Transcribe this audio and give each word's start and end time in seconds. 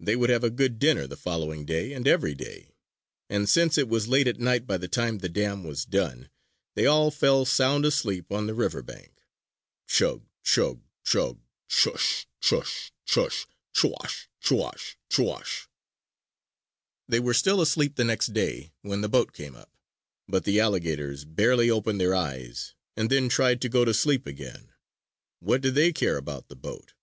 They 0.00 0.16
would 0.16 0.28
have 0.28 0.42
a 0.42 0.50
good 0.50 0.80
dinner 0.80 1.06
the 1.06 1.16
following 1.16 1.64
day 1.64 1.92
and 1.92 2.08
every 2.08 2.34
day! 2.34 2.74
And 3.30 3.48
since 3.48 3.78
it 3.78 3.88
was 3.88 4.08
late 4.08 4.26
at 4.26 4.40
night 4.40 4.66
by 4.66 4.76
the 4.76 4.88
time 4.88 5.18
the 5.18 5.28
dam 5.28 5.62
was 5.62 5.84
done, 5.84 6.30
they 6.74 6.84
all 6.84 7.12
fell 7.12 7.44
sound 7.44 7.84
asleep 7.86 8.32
on 8.32 8.48
the 8.48 8.54
river 8.54 8.82
bank. 8.82 9.22
Chug! 9.86 10.26
Chug! 10.42 10.80
Chug! 11.04 11.38
Chush! 11.70 12.26
Chush! 12.42 12.90
Chush! 13.06 13.46
Cho 13.72 13.94
ash 14.02 14.28
h 14.44 14.50
h 14.50 14.50
h! 14.50 14.50
Cho 14.50 14.64
ash 14.66 14.74
h 14.74 14.74
h 14.74 14.74
h! 14.74 14.96
Cho 15.10 15.32
ash 15.32 15.38
h 15.38 15.38
h 15.38 15.40
h! 15.40 15.68
They 17.06 17.20
were 17.20 17.32
still 17.32 17.60
asleep, 17.60 17.94
the 17.94 18.02
next 18.02 18.32
day, 18.34 18.72
when 18.80 19.00
the 19.02 19.08
boat 19.08 19.32
came 19.32 19.54
up; 19.54 19.70
but 20.26 20.42
the 20.42 20.58
alligators 20.58 21.24
barely 21.24 21.70
opened 21.70 22.00
their 22.00 22.16
eyes 22.16 22.74
and 22.96 23.08
then 23.08 23.28
tried 23.28 23.60
to 23.60 23.68
go 23.68 23.84
to 23.84 23.94
sleep 23.94 24.26
again. 24.26 24.72
What 25.38 25.60
did 25.60 25.76
they 25.76 25.92
care 25.92 26.16
about 26.16 26.48
the 26.48 26.56
boat? 26.56 26.94